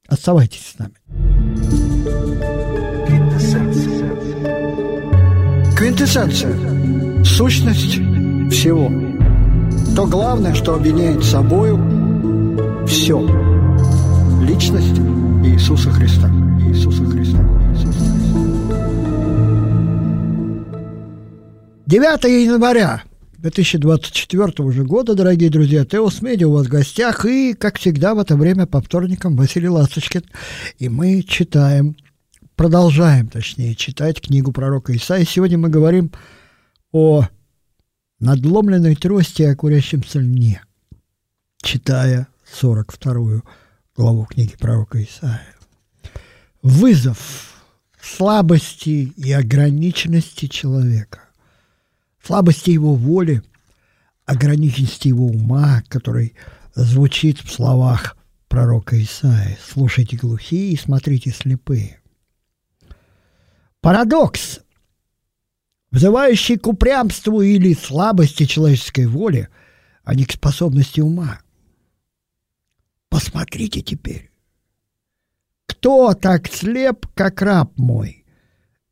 [0.09, 0.95] Оставайтесь с нами.
[5.77, 7.23] Квинтэссенция.
[7.25, 8.01] Сущность
[8.51, 8.91] всего.
[9.95, 13.58] То главное, что объединяет собою все.
[14.43, 14.99] Личность
[15.45, 16.29] Иисуса Христа.
[16.69, 17.39] Иисуса Христа.
[17.73, 18.19] Иисуса Христа.
[21.87, 23.03] 9 января
[23.39, 28.19] 2024 уже года, дорогие друзья, Теос Медиа у вас в гостях, и, как всегда, в
[28.19, 30.25] это время по вторникам Василий Ласточкин.
[30.79, 31.97] И мы читаем,
[32.57, 35.25] продолжаем, точнее, читать книгу пророка Исаия.
[35.25, 36.11] Сегодня мы говорим
[36.93, 37.27] о
[38.21, 40.63] надломленной трости и о курящемся льне,
[41.63, 43.43] читая 42
[43.99, 45.55] главу книги пророка Исаия.
[46.63, 47.63] Вызов
[48.01, 51.29] слабости и ограниченности человека
[52.23, 53.43] слабости его воли,
[54.27, 56.35] ограниченности его ума, который
[56.75, 58.17] звучит в словах
[58.49, 59.59] пророка Исаия.
[59.67, 62.01] Слушайте глухие и смотрите слепые.
[63.81, 64.61] Парадокс,
[65.91, 69.49] взывающий к упрямству или слабости человеческой воли,
[70.05, 71.41] а не к способности ума.
[73.19, 74.31] Посмотрите теперь.
[75.67, 78.25] Кто так слеп, как раб мой,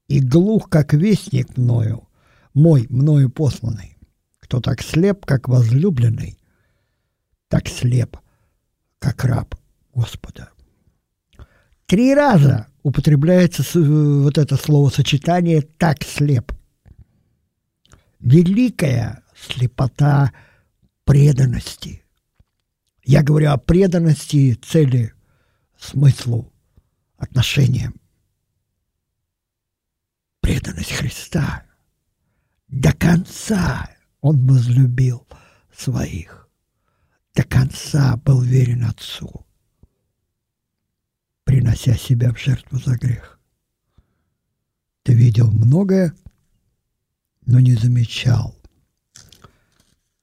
[0.08, 2.08] и глух, как вестник мною,
[2.52, 3.96] мой, мною посланный.
[4.40, 6.40] Кто так слеп, как возлюбленный,
[7.46, 8.16] так слеп,
[8.98, 9.54] как раб
[9.94, 10.50] Господа.
[11.86, 16.52] Три раза употребляется вот это словосочетание «так слеп».
[18.18, 20.32] Великая слепота
[21.04, 22.02] преданности.
[23.06, 25.14] Я говорю о преданности цели,
[25.78, 26.52] смыслу,
[27.16, 27.98] отношениям.
[30.42, 31.64] Преданность Христа–
[32.68, 33.90] до конца
[34.20, 35.26] он возлюбил
[35.74, 36.48] своих.
[37.34, 39.46] До конца был верен Отцу,
[41.44, 43.38] принося себя в жертву за грех.
[45.02, 46.14] Ты видел многое,
[47.44, 48.56] но не замечал.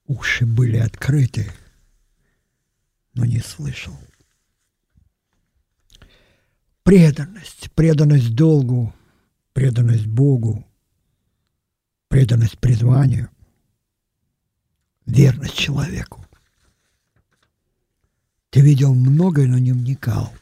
[0.06, 1.50] Уши были открыты,
[3.14, 3.96] но не слышал.
[6.82, 8.94] Преданность, преданность долгу,
[9.52, 10.66] преданность Богу–
[12.14, 13.28] преданность призванию,
[15.04, 16.24] верность человеку.
[18.50, 20.32] Ты видел многое, но не вникал.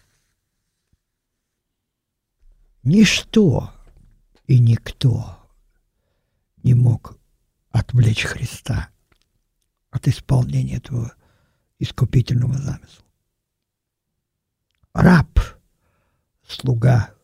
[2.83, 3.73] Ничто
[4.47, 5.49] и никто
[6.63, 7.19] не мог
[7.71, 8.91] отвлечь Христа
[9.91, 11.15] от исполнения этого
[11.83, 13.05] искупительного замысла.
[14.95, 15.41] Раб,
[16.47, 17.15] слуга,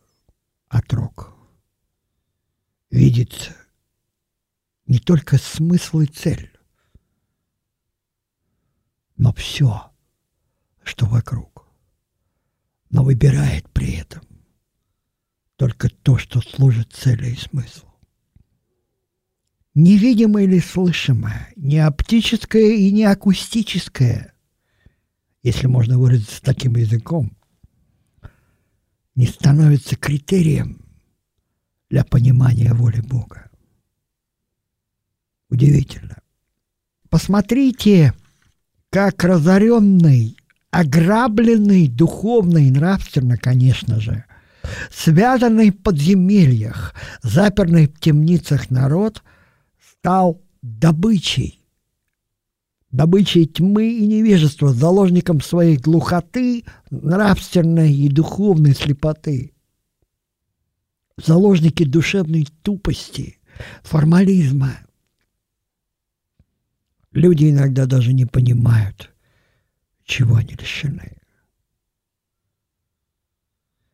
[0.67, 1.33] отрок,
[2.89, 3.55] видит
[4.85, 6.51] не только смысл и цель,
[9.17, 9.91] но все,
[10.83, 11.67] что вокруг,
[12.89, 14.23] но выбирает при этом
[15.55, 17.93] только то, что служит цели и смыслу.
[19.75, 24.33] Невидимое или слышимое, не оптическое и не акустическое,
[25.43, 27.35] если можно выразиться таким языком,
[29.15, 30.81] не становится критерием
[31.89, 33.49] для понимания воли Бога.
[35.49, 36.17] Удивительно.
[37.09, 38.13] Посмотрите,
[38.91, 40.37] как разоренный,
[40.69, 44.25] ограбленный духовно и нравственно, конечно же,
[44.91, 49.23] связанный в подземельях, заперный в темницах народ
[49.79, 51.58] стал добычей.
[52.91, 59.53] Добычей тьмы и невежества, заложником своей глухоты, нравственной и духовной слепоты.
[61.17, 63.39] Заложники душевной тупости,
[63.83, 64.71] формализма–
[67.11, 69.11] Люди иногда даже не понимают,
[70.03, 71.17] чего они лишены.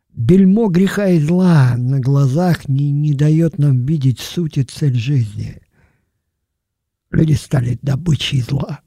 [0.10, 5.62] Бельмо греха и зла на глазах не, не дает нам видеть суть и цель жизни.
[7.10, 8.82] Люди стали добычей зла.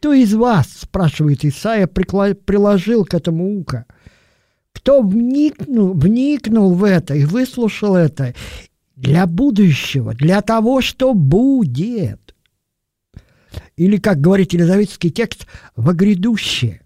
[0.00, 3.84] Кто из вас, спрашивает Исаия, приложил к этому ухо?
[4.72, 8.34] Кто вникнул, вникнул в это и выслушал это
[8.96, 12.34] для будущего, для того, что будет.
[13.76, 15.46] Или, как говорит елизаветский текст,
[15.76, 16.80] во грядущее.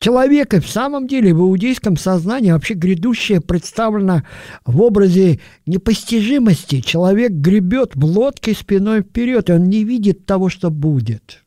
[0.00, 4.22] Человека в самом деле в иудейском сознании вообще грядущее представлено
[4.64, 6.80] в образе непостижимости.
[6.80, 11.44] Человек гребет в лодке спиной вперед, и он не видит того, что будет.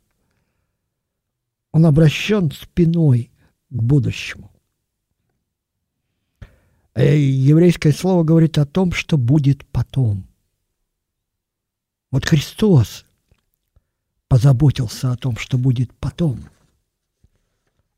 [1.72, 3.32] Он обращен спиной
[3.72, 4.51] к будущему.
[6.93, 10.28] Э, еврейское слово говорит о том, что будет потом.
[12.12, 13.04] Вот Христос
[14.28, 16.53] позаботился о том, что будет потом.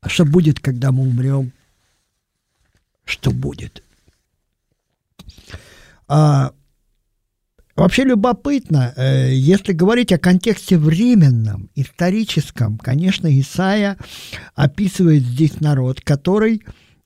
[0.06, 1.50] А что будет, когда мы умрем?
[3.04, 3.82] Что будет?
[6.06, 6.52] А,
[7.74, 13.96] вообще любопытно, э, если говорить о контексте временном, историческом, конечно, Исаия
[14.54, 16.62] описывает здесь народ, который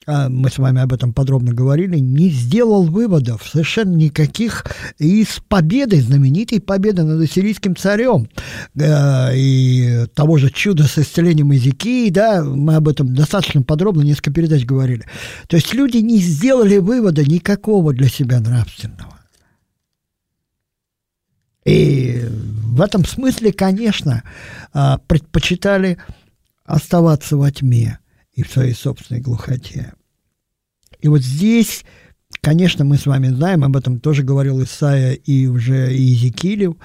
[0.07, 4.65] а мы с вами об этом подробно говорили, не сделал выводов совершенно никаких
[4.99, 8.29] из победы, знаменитой победы над ассирийским царем
[8.75, 14.33] э, и того же чуда с исцелением языки, да, мы об этом достаточно подробно несколько
[14.33, 15.05] передач говорили.
[15.49, 19.19] То есть люди не сделали вывода никакого для себя нравственного.
[21.67, 22.23] И
[22.65, 24.23] в этом смысле, конечно,
[24.73, 25.99] а, предпочитали
[26.65, 28.00] оставаться во тьме
[28.41, 29.93] и в своей собственной глухоте.
[31.01, 31.85] И вот здесь,
[32.41, 36.77] конечно, мы с вами знаем, об этом тоже говорил Исаия и уже Иезекиилев,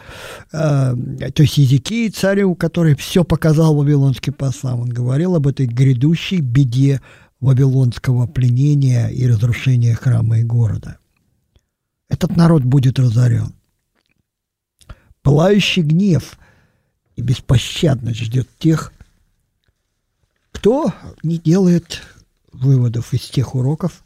[0.52, 0.96] э,
[1.34, 7.02] то есть Иезекии, царю, который все показал вавилонский послам, он говорил об этой грядущей беде
[7.40, 10.98] вавилонского пленения и разрушения храма и города.
[12.10, 13.54] Этот народ будет разорен.
[15.22, 16.38] Пылающий гнев
[17.16, 18.92] и беспощадность ждет тех,
[20.66, 20.92] кто
[21.22, 22.02] не делает
[22.52, 24.04] выводов из тех уроков,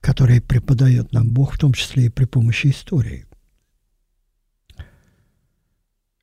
[0.00, 3.26] которые преподает нам Бог, в том числе и при помощи истории.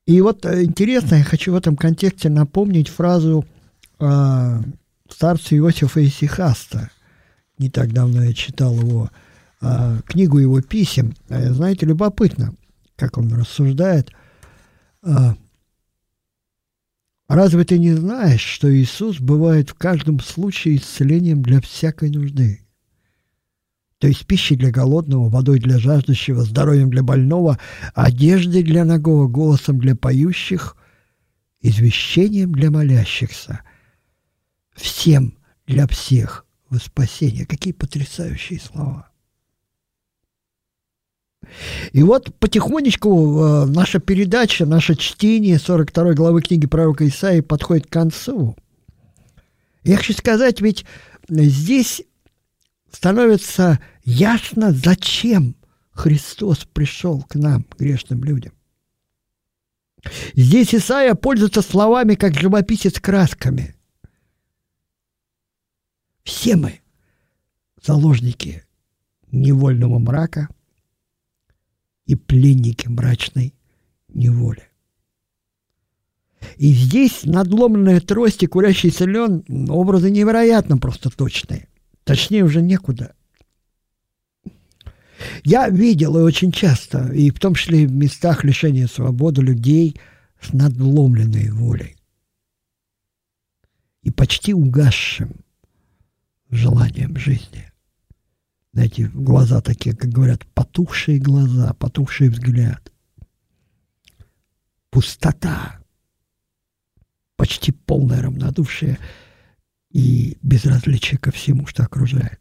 [0.04, 3.46] И вот э, интересно, я хочу в этом контексте напомнить фразу
[3.98, 4.62] э,
[5.08, 6.90] старца Иосифа Исихаста.
[7.56, 9.10] Не так давно я читал его
[9.62, 11.14] э, книгу его писем.
[11.30, 12.52] Э, знаете, любопытно,
[12.94, 14.12] как он рассуждает.
[15.02, 15.32] Э,
[17.28, 22.62] Разве ты не знаешь, что Иисус бывает в каждом случае исцелением для всякой нужды?
[23.98, 27.58] То есть пищей для голодного, водой для жаждущего, здоровьем для больного,
[27.94, 30.76] одеждой для ногого, голосом для поющих,
[31.60, 33.60] извещением для молящихся,
[34.74, 37.44] всем для всех во спасение.
[37.44, 39.07] Какие потрясающие слова!
[41.92, 47.92] И вот потихонечку э, наша передача, наше чтение 42 главы книги пророка Исаии подходит к
[47.92, 48.56] концу.
[49.84, 50.84] Я хочу сказать, ведь
[51.28, 52.02] здесь
[52.90, 55.56] становится ясно, зачем
[55.92, 58.52] Христос пришел к нам, грешным людям.
[60.34, 63.74] Здесь Исаия пользуется словами, как живописец красками.
[66.22, 66.80] Все мы
[67.82, 68.64] заложники
[69.30, 70.48] невольного мрака–
[72.08, 73.54] и пленники мрачной
[74.08, 74.66] неволи.
[76.56, 81.68] И здесь надломленная трость и курящийся лен– образы невероятно просто точные.
[82.04, 83.14] Точнее уже некуда.
[85.44, 90.00] Я видел и очень часто, и в том числе в местах лишения свободы людей
[90.40, 91.96] с надломленной волей
[94.02, 95.32] и почти угасшим
[96.48, 97.67] желанием жизни.
[98.78, 102.92] Знаете, глаза такие, как говорят, потухшие глаза, потухший взгляд.
[104.90, 105.80] Пустота.
[107.34, 109.00] Почти полное равнодушие
[109.90, 112.38] и безразличие ко всему, что окружает.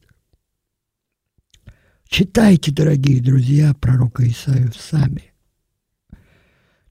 [2.08, 5.34] Читайте, дорогие друзья, пророка Исаию сами.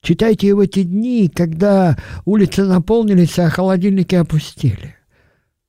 [0.01, 4.97] Читайте его эти дни, когда улицы наполнились, а холодильники опустили.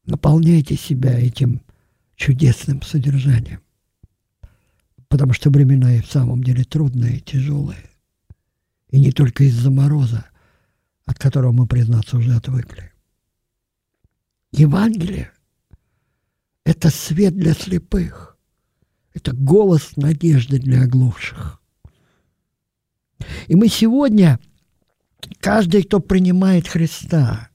[0.05, 1.63] Наполняйте себя этим
[2.17, 3.61] чудесным содержанием
[5.09, 7.91] потому что времена и в самом деле трудные, тяжелые.
[8.91, 10.27] И не только из-за мороза,
[11.05, 12.93] от которого мы, признаться, уже отвыкли.
[14.53, 15.31] Евангелие–
[16.65, 18.39] это свет для слепых,
[19.13, 21.61] это голос надежды для оглохших.
[23.47, 24.39] И мы сегодня,
[25.41, 27.49] каждый, кто принимает Христа,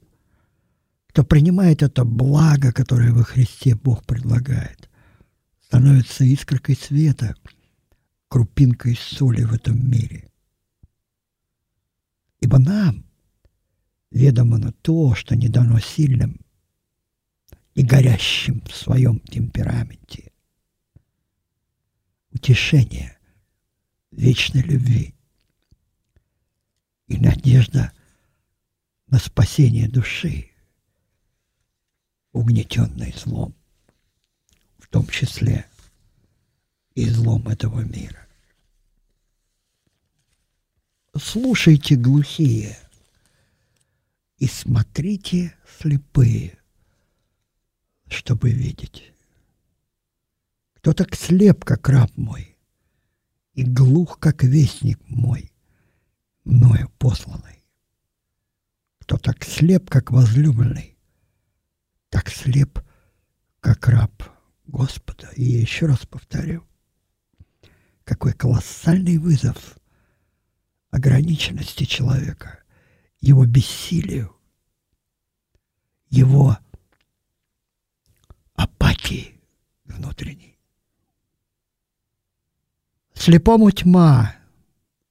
[1.07, 4.82] кто принимает это благо, которое во Христе Бог предлагает,
[5.73, 7.35] становится искоркой света,
[8.27, 10.29] крупинкой соли в этом мире.
[12.41, 13.03] Ибо нам
[14.11, 16.39] ведомо на то, что не дано сильным
[17.73, 20.31] и горящим в своем темпераменте.
[22.29, 23.17] Утешение
[24.11, 25.15] вечной любви
[27.07, 27.91] и надежда
[29.07, 30.51] на спасение души,
[32.31, 33.55] угнетенной злом
[34.93, 35.65] том числе
[36.93, 38.27] и злом этого мира.
[41.19, 42.77] Слушайте глухие
[44.37, 46.59] и смотрите слепые,
[48.07, 49.11] чтобы видеть.
[50.75, 52.55] Кто так слеп, как раб мой,
[53.55, 55.51] и глух, как вестник мой,
[56.43, 57.63] мною посланный.
[58.99, 60.95] Кто так слеп, как возлюбленный,
[62.09, 62.79] так слеп,
[63.59, 64.32] как раб
[64.65, 65.29] Господа.
[65.35, 66.63] И я еще раз повторю,
[68.03, 69.77] какой колоссальный вызов
[70.91, 72.63] ограниченности человека,
[73.19, 74.35] его бессилию,
[76.09, 76.57] его
[78.53, 79.41] апатии
[79.85, 80.59] внутренний.
[83.13, 84.35] Слепому тьма,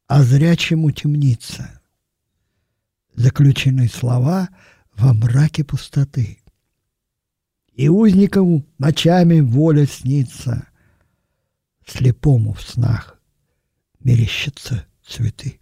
[0.07, 1.81] а зрячему темница.
[3.15, 4.49] Заключены слова
[4.95, 6.42] во мраке пустоты.
[7.75, 10.69] И узникову ночами воля снится,
[11.87, 13.19] Слепому в снах
[14.01, 15.59] мерещатся цветы.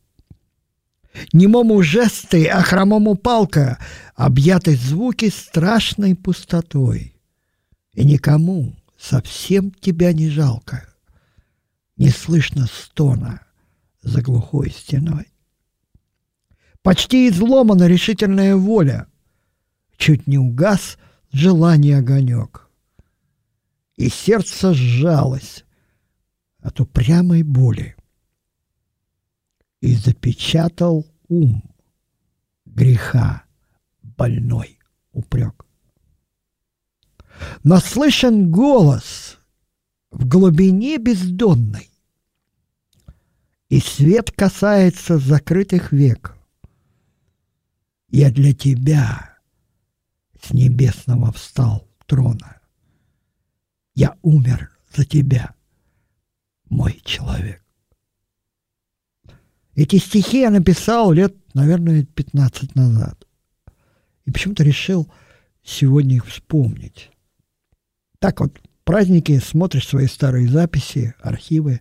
[1.32, 3.78] Немому жесты, а хромому палка,
[4.14, 7.14] Объяты звуки страшной пустотой.
[7.94, 10.86] И никому совсем тебя не жалко,
[11.96, 13.40] Не слышно стона
[14.02, 15.28] за глухой стеной.
[16.82, 19.06] Почти изломана решительная воля,
[19.96, 20.98] Чуть не угас
[21.32, 22.68] желание огонек.
[23.96, 25.64] И сердце сжалось
[26.58, 27.96] от упрямой боли
[29.80, 31.62] и запечатал ум
[32.64, 33.44] греха
[34.02, 34.78] больной
[35.12, 35.66] упрек.
[37.64, 39.38] Наслышан голос
[40.10, 41.90] в глубине бездонной,
[43.68, 46.36] и свет касается закрытых век.
[48.08, 49.29] Я для тебя
[50.40, 52.60] с небесного встал трона.
[53.94, 55.54] Я умер за тебя,
[56.68, 57.62] мой человек.
[59.74, 63.26] Эти стихи я написал лет, наверное, 15 назад.
[64.24, 65.10] И почему-то решил
[65.62, 67.10] сегодня их вспомнить.
[68.18, 71.80] Так вот, праздники, смотришь свои старые записи, архивы,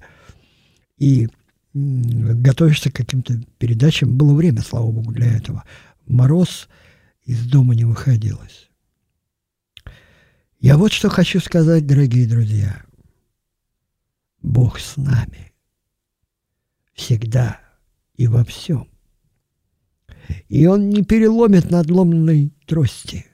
[0.98, 1.28] и
[1.74, 4.18] готовишься к каким-то передачам.
[4.18, 5.64] Было время, слава богу, для этого.
[6.08, 6.68] Мороз
[7.30, 8.72] из дома не выходилось.
[10.60, 12.84] Я вот что хочу сказать, дорогие друзья.
[14.42, 15.54] Бог с нами.
[16.94, 17.62] Всегда
[18.16, 18.90] и во всем.
[20.48, 23.28] И он не переломит надломленной трости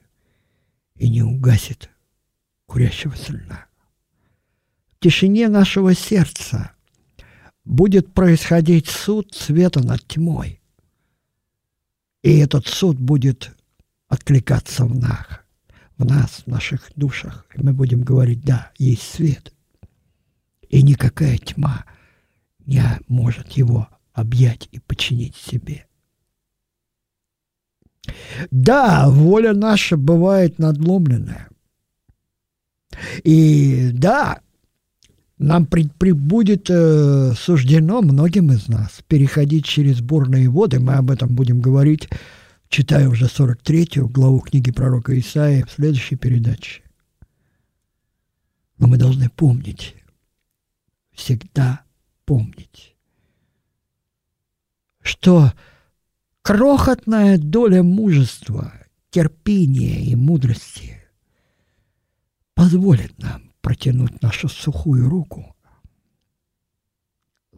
[0.96, 1.88] и не угасит
[2.66, 3.64] курящегося льна.
[4.90, 6.72] В тишине нашего сердца
[7.64, 10.60] будет происходить суд света над тьмой.
[12.22, 13.55] И этот суд будет
[14.08, 15.26] откликаться в нас,
[15.98, 17.46] в нас, в наших душах.
[17.54, 19.52] И мы будем говорить, да, есть свет.
[20.68, 21.84] И никакая тьма
[22.64, 25.86] не может его объять и подчинить себе.
[28.50, 31.48] Да, воля наша бывает надломленная.
[33.24, 34.40] И да,
[35.38, 40.80] нам будет э, суждено многим из нас переходить через бурные воды.
[40.80, 42.08] Мы об этом будем говорить,
[42.68, 46.82] читая уже 43-ю главу книги пророка Исаия в следующей передаче.
[48.78, 49.96] Но мы должны помнить,
[51.12, 51.82] всегда
[52.24, 52.94] помнить,
[55.00, 55.52] что
[56.42, 58.72] крохотная доля мужества,
[59.10, 61.00] терпения и мудрости
[62.54, 65.56] позволит нам протянуть нашу сухую руку,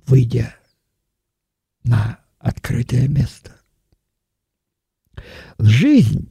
[0.07, 0.55] выйдя
[1.83, 3.58] на открытое место.
[5.59, 6.31] Жизнь,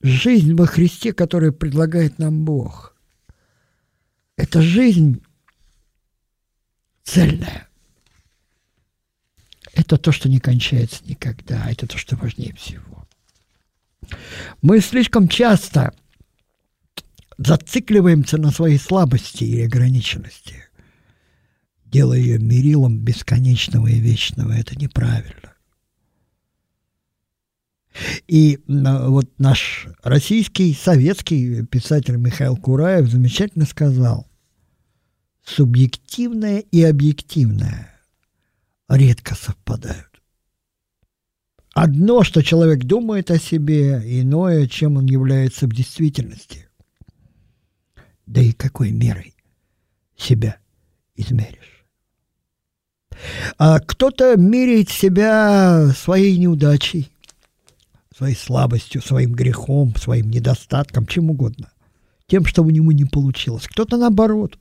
[0.00, 2.96] жизнь во Христе, которую предлагает нам Бог,
[4.36, 5.22] это жизнь
[7.02, 7.70] цельная
[9.72, 13.08] это то, что не кончается никогда, это то, что важнее всего.
[14.62, 15.94] Мы слишком часто
[17.38, 20.64] зацикливаемся на своей слабости и ограниченности,
[21.84, 24.52] делая ее мерилом бесконечного и вечного.
[24.52, 25.49] Это неправильно.
[28.28, 34.28] И вот наш российский, советский писатель Михаил Кураев замечательно сказал,
[35.44, 37.92] субъективное и объективное
[38.88, 40.06] редко совпадают.
[41.72, 46.68] Одно, что человек думает о себе, иное, чем он является в действительности.
[48.26, 49.34] Да и какой мерой
[50.16, 50.58] себя
[51.16, 51.86] измеришь?
[53.58, 57.09] А кто-то меряет себя своей неудачей,
[58.20, 61.72] своей слабостью, своим грехом, своим недостатком, чем угодно
[62.26, 63.66] тем, что у него не получилось.
[63.66, 64.56] Кто-то, наоборот,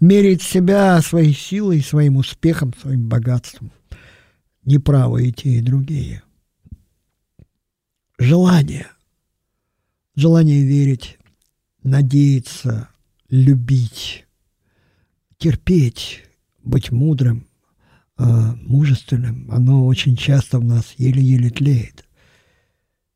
[0.00, 3.70] меряет себя своей силой, своим успехом, своим богатством.
[4.64, 6.24] Неправы и те, и другие.
[8.18, 8.88] Желание.
[10.16, 11.18] Желание верить,
[11.84, 12.88] надеяться,
[13.28, 14.26] любить,
[15.38, 16.24] терпеть,
[16.64, 17.46] быть мудрым,
[18.18, 22.04] э, мужественным, оно очень часто в нас еле-еле тлеет.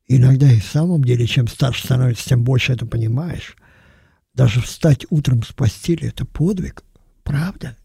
[0.08, 3.56] Иногда и в самом деле, чем старше становится, тем больше это понимаешь.
[4.34, 6.84] Даже встать утром с постели– это подвиг,
[7.24, 7.76] правда?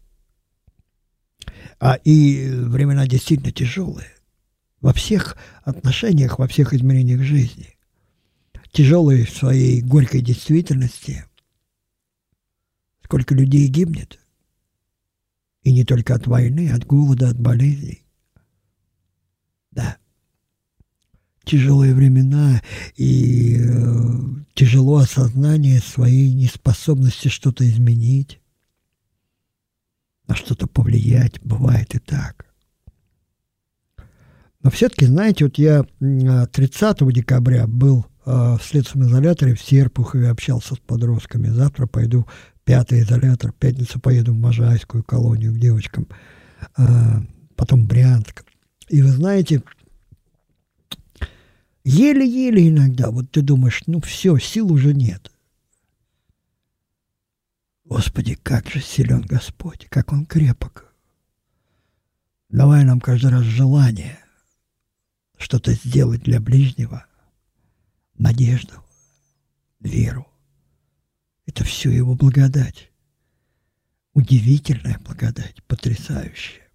[1.80, 4.12] А и времена действительно тяжелые.
[4.80, 7.76] Во всех отношениях, во всех измерениях жизни.
[8.70, 11.24] Тяжелые в своей горькой действительности,
[13.04, 14.18] сколько людей гибнет.
[15.62, 18.04] И не только от войны, от голода, от болезней.
[19.70, 19.96] Да.
[21.44, 22.62] Тяжелые времена
[22.96, 24.18] и э,
[24.54, 28.40] тяжело осознание своей неспособности что-то изменить,
[30.28, 31.40] на что-то повлиять.
[31.42, 32.46] Бывает и так.
[34.62, 40.76] Но все-таки, знаете, вот я 30 декабря был э, в следственном изоляторе в Серпухове, общался
[40.76, 41.48] с подростками.
[41.48, 42.26] Завтра пойду
[42.64, 46.06] пятый изолятор, в пятницу поеду в Можайскую колонию к девочкам,
[46.76, 46.84] э,
[47.56, 48.44] потом Брянск.
[48.88, 49.62] И вы знаете,
[51.84, 55.30] еле-еле иногда, вот ты думаешь, ну все, сил уже нет.
[57.84, 60.94] Господи, как же силен Господь, как Он крепок.
[62.48, 64.18] Давай нам каждый раз желание
[65.36, 67.04] что-то сделать для ближнего,
[68.16, 68.74] надежду,
[69.80, 70.26] веру.
[71.46, 72.90] Это все его благодать.
[74.14, 76.68] Удивительная благодать, потрясающая.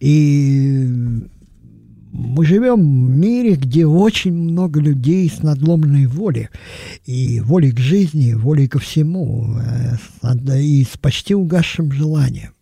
[0.00, 1.28] И
[2.16, 6.48] мы живем в мире, где очень много людей с надломленной волей,
[7.04, 12.52] и волей к жизни, волей ко всему, э, и с почти угасшим желанием.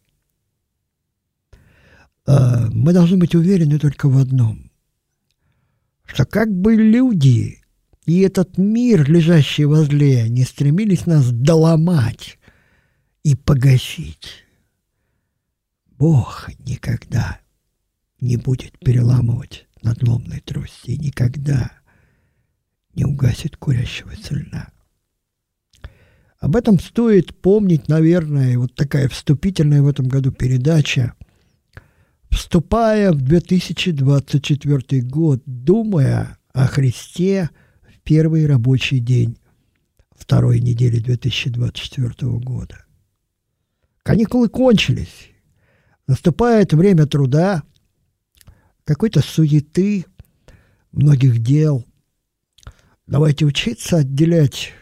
[2.26, 4.64] Э, мы должны быть уверены только в одном
[6.04, 7.60] что как бы люди
[8.06, 12.38] и этот мир, лежащий возле, не стремились нас доломать
[13.22, 14.44] и погасить.
[15.86, 17.40] Бог никогда
[18.24, 21.70] не будет переламывать надломной трости и никогда
[22.94, 24.68] не угасит курящегося льна.
[26.38, 31.14] Об этом стоит помнить, наверное, вот такая вступительная в этом году передача
[32.30, 37.50] вступая в 2024 год, думая о Христе
[37.82, 39.38] в первый рабочий день
[40.16, 42.84] второй недели 2024 года.
[44.02, 45.30] Каникулы кончились.
[46.06, 47.62] Наступает время труда,
[48.84, 50.06] какой-то суеты,
[50.92, 51.86] многих дел.
[53.06, 54.72] Давайте учиться отделять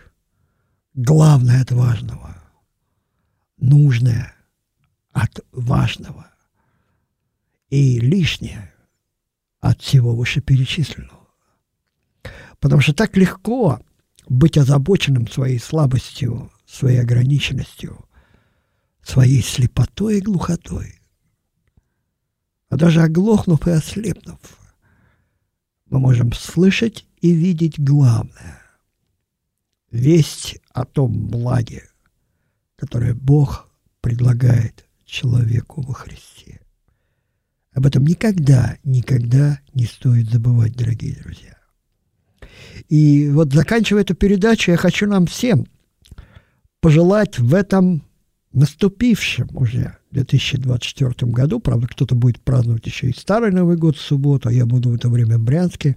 [0.94, 2.36] главное от важного,
[3.56, 4.34] нужное
[5.12, 6.26] от важного
[7.68, 8.72] и лишнее
[9.60, 11.28] от всего вышеперечисленного.
[12.60, 13.80] Потому что так легко
[14.28, 18.04] быть озабоченным своей слабостью, своей ограниченностью,
[19.02, 21.01] своей слепотой и глухотой.
[22.72, 24.38] А даже оглохнув и ослепнув,
[25.90, 28.62] мы можем слышать и видеть главное–
[29.90, 31.90] весть о том благе,
[32.76, 33.68] которое Бог
[34.00, 36.62] предлагает человеку во Христе.
[37.72, 41.58] Об этом никогда, никогда не стоит забывать, дорогие друзья.
[42.88, 45.66] И вот заканчивая эту передачу, я хочу нам всем
[46.80, 48.02] пожелать в этом
[48.52, 54.48] наступившем уже 2024 году, правда, кто-то будет праздновать еще и Старый Новый год в субботу,
[54.48, 55.96] а я буду в это время в Брянске,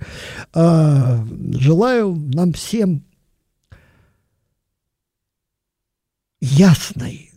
[0.54, 3.04] а, желаю нам всем
[6.40, 7.32] ясной,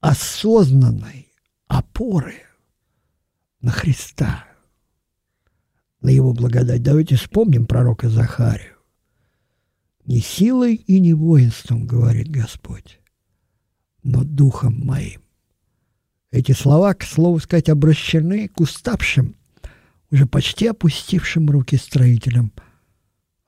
[0.00, 1.32] осознанной
[1.68, 2.42] опоры
[3.60, 4.44] на Христа,
[6.00, 6.82] на Его благодать.
[6.82, 8.76] Давайте вспомним пророка Захарию.
[10.04, 13.00] «Не силой и не воинством,— говорит Господь,—
[14.06, 15.20] но духом моим».
[16.30, 19.34] Эти слова, к слову сказать, обращены к уставшим,
[20.10, 22.52] уже почти опустившим руки строителям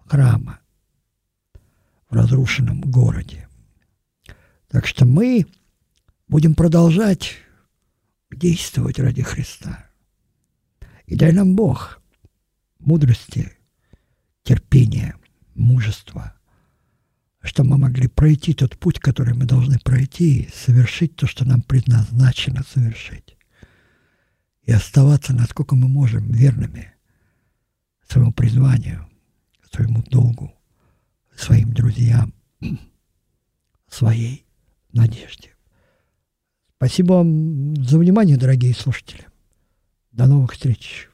[0.06, 0.60] храма
[2.08, 3.48] в разрушенном городе.
[4.68, 5.46] Так что мы
[6.28, 7.36] будем продолжать
[8.30, 9.86] действовать ради Христа.
[11.06, 12.00] И дай нам Бог
[12.78, 13.52] мудрости,
[14.42, 15.16] терпения,
[15.54, 16.34] мужества,
[17.48, 22.62] чтобы мы могли пройти тот путь, который мы должны пройти, совершить то, что нам предназначено
[22.62, 23.36] совершить.
[24.62, 26.92] И оставаться, насколько мы можем, верными
[28.06, 29.08] своему призванию,
[29.72, 30.52] своему долгу,
[31.34, 32.34] своим друзьям,
[33.88, 34.44] своей
[34.92, 35.54] надежде.
[36.76, 39.26] Спасибо вам за внимание, дорогие слушатели.
[40.12, 41.08] До новых встреч!